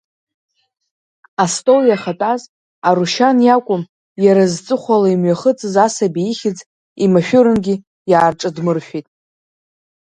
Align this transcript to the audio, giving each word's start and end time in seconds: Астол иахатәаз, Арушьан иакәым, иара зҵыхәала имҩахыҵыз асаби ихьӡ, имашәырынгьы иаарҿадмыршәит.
Астол 1.43 1.81
иахатәаз, 1.87 2.41
Арушьан 2.87 3.37
иакәым, 3.45 3.83
иара 4.25 4.43
зҵыхәала 4.51 5.09
имҩахыҵыз 5.13 5.75
асаби 5.85 6.25
ихьӡ, 6.31 6.57
имашәырынгьы 7.03 7.75
иаарҿадмыршәит. 8.11 9.07